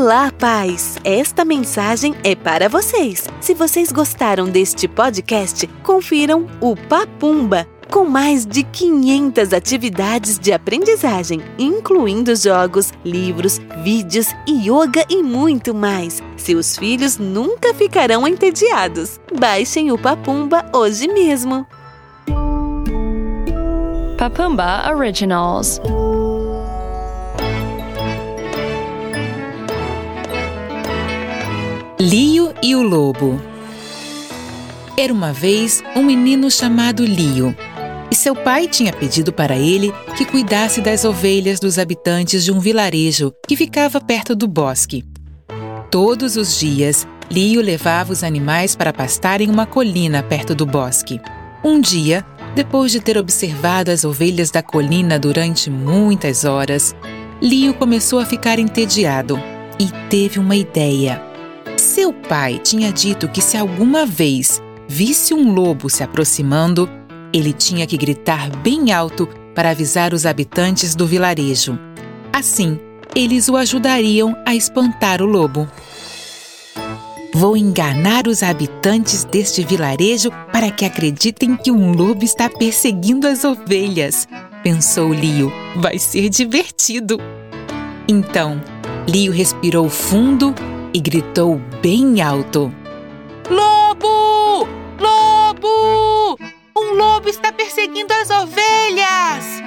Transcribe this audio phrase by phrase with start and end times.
[0.00, 0.96] Olá, pais!
[1.02, 3.24] Esta mensagem é para vocês.
[3.40, 11.42] Se vocês gostaram deste podcast, confiram o Papumba, com mais de 500 atividades de aprendizagem,
[11.58, 16.22] incluindo jogos, livros, vídeos, yoga e muito mais.
[16.36, 19.18] Seus filhos nunca ficarão entediados.
[19.36, 21.66] Baixem o Papumba hoje mesmo.
[24.16, 25.80] Papumba Originals.
[32.00, 33.40] Lio e o Lobo
[34.96, 37.52] Era uma vez um menino chamado Lio,
[38.08, 42.60] e seu pai tinha pedido para ele que cuidasse das ovelhas dos habitantes de um
[42.60, 45.04] vilarejo que ficava perto do bosque.
[45.90, 51.20] Todos os dias, Lio levava os animais para pastar em uma colina perto do bosque.
[51.64, 52.24] Um dia,
[52.54, 56.94] depois de ter observado as ovelhas da colina durante muitas horas,
[57.42, 59.36] Lio começou a ficar entediado
[59.80, 61.27] e teve uma ideia.
[61.98, 66.88] Seu pai tinha dito que se alguma vez visse um lobo se aproximando,
[67.32, 71.76] ele tinha que gritar bem alto para avisar os habitantes do vilarejo.
[72.32, 72.78] Assim,
[73.16, 75.68] eles o ajudariam a espantar o lobo.
[77.34, 83.42] Vou enganar os habitantes deste vilarejo para que acreditem que um lobo está perseguindo as
[83.42, 84.28] ovelhas,
[84.62, 85.52] pensou Lio.
[85.74, 87.18] Vai ser divertido.
[88.06, 88.62] Então,
[89.08, 90.54] Lio respirou fundo
[90.92, 92.72] e gritou bem alto:
[93.50, 94.66] Lobo!
[95.00, 96.38] Lobo!
[96.76, 99.62] Um lobo está perseguindo as ovelhas!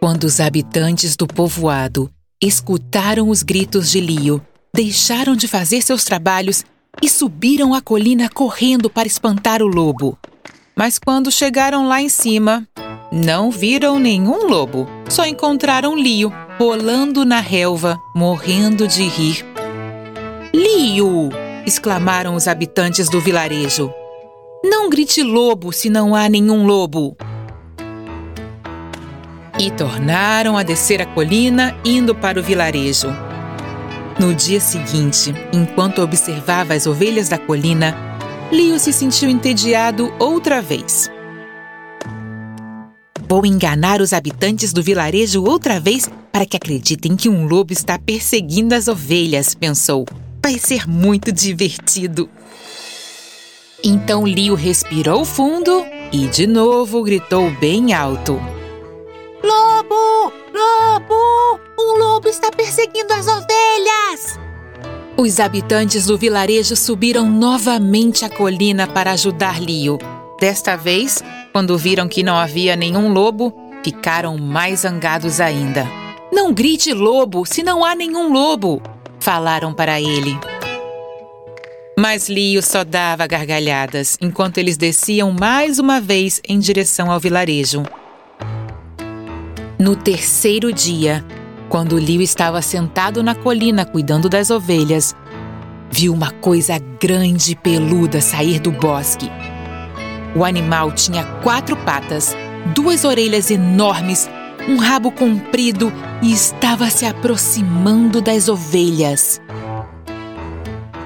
[0.00, 2.10] Quando os habitantes do povoado
[2.42, 6.64] escutaram os gritos de Lio, deixaram de fazer seus trabalhos
[7.02, 10.18] e subiram a colina correndo para espantar o lobo.
[10.76, 12.68] Mas quando chegaram lá em cima,
[13.10, 19.53] não viram nenhum lobo, só encontraram Lio rolando na relva, morrendo de rir
[20.54, 21.30] Lio!
[21.66, 23.92] exclamaram os habitantes do vilarejo.
[24.62, 27.16] Não grite lobo se não há nenhum lobo.
[29.58, 33.08] E tornaram a descer a colina, indo para o vilarejo.
[34.16, 37.92] No dia seguinte, enquanto observava as ovelhas da colina,
[38.52, 41.10] Lio se sentiu entediado outra vez.
[43.28, 47.98] Vou enganar os habitantes do vilarejo outra vez para que acreditem que um lobo está
[47.98, 50.06] perseguindo as ovelhas, pensou.
[50.44, 52.28] Vai ser muito divertido.
[53.82, 55.82] Então Lio respirou fundo
[56.12, 58.34] e de novo gritou bem alto:
[59.42, 60.34] Lobo!
[60.52, 61.60] Lobo!
[61.80, 64.38] Um lobo está perseguindo as ovelhas!
[65.16, 69.96] Os habitantes do vilarejo subiram novamente a colina para ajudar Lio.
[70.38, 71.24] Desta vez,
[71.54, 73.50] quando viram que não havia nenhum lobo,
[73.82, 75.88] ficaram mais zangados ainda.
[76.30, 78.82] Não grite lobo se não há nenhum lobo!
[79.24, 80.38] Falaram para ele.
[81.98, 87.84] Mas Lio só dava gargalhadas enquanto eles desciam mais uma vez em direção ao vilarejo.
[89.78, 91.24] No terceiro dia,
[91.70, 95.16] quando Lio estava sentado na colina cuidando das ovelhas,
[95.90, 99.30] viu uma coisa grande e peluda sair do bosque.
[100.36, 102.36] O animal tinha quatro patas,
[102.74, 104.28] duas orelhas enormes
[104.68, 105.92] um rabo comprido
[106.22, 109.40] e estava se aproximando das ovelhas.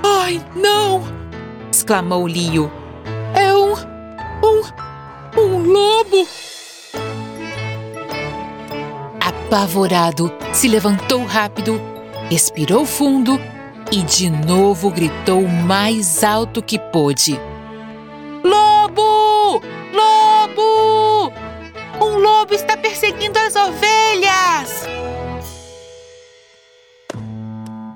[0.02, 1.02] Ai, não!
[1.70, 2.70] exclamou Lio.
[3.34, 3.72] É um.
[3.72, 5.40] um.
[5.40, 6.28] um lobo!
[9.20, 11.80] Apavorado, se levantou rápido,
[12.30, 13.40] respirou fundo
[13.90, 17.40] e de novo gritou mais alto que pôde.
[18.44, 19.62] Lobo!
[19.92, 20.37] Lobo!
[23.48, 24.88] Perseguindo as ovelhas!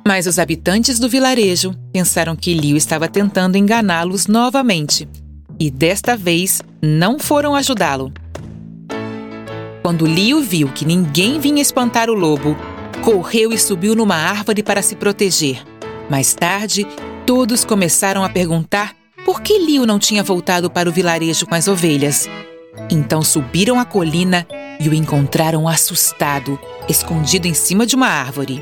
[0.06, 5.08] Mas os habitantes do vilarejo pensaram que Liu estava tentando enganá-los novamente
[5.60, 8.12] e desta vez não foram ajudá-lo.
[9.82, 12.56] Quando Liu viu que ninguém vinha espantar o lobo,
[13.02, 15.62] correu e subiu numa árvore para se proteger.
[16.10, 16.86] Mais tarde,
[17.24, 18.94] todos começaram a perguntar
[19.24, 22.28] por que Liu não tinha voltado para o vilarejo com as ovelhas.
[22.90, 24.46] Então subiram a colina
[24.82, 26.58] e o encontraram assustado,
[26.88, 28.60] escondido em cima de uma árvore.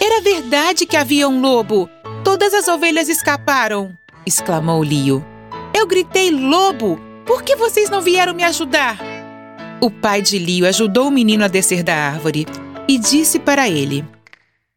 [0.00, 1.90] Era verdade que havia um lobo!
[2.24, 3.92] Todas as ovelhas escaparam!
[4.24, 5.24] exclamou Lio.
[5.74, 6.98] Eu gritei lobo!
[7.26, 8.98] Por que vocês não vieram me ajudar?
[9.82, 12.46] O pai de Lio ajudou o menino a descer da árvore
[12.88, 14.02] e disse para ele: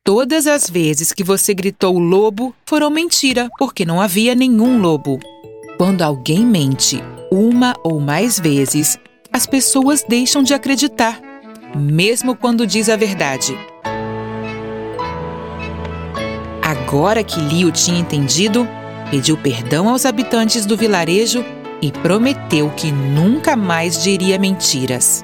[0.03, 5.19] Todas as vezes que você gritou lobo foram mentira, porque não havia nenhum lobo.
[5.77, 8.99] Quando alguém mente uma ou mais vezes,
[9.31, 11.19] as pessoas deixam de acreditar,
[11.75, 13.57] mesmo quando diz a verdade.
[16.61, 18.67] Agora que Lio tinha entendido,
[19.09, 21.43] pediu perdão aos habitantes do vilarejo
[21.81, 25.23] e prometeu que nunca mais diria mentiras.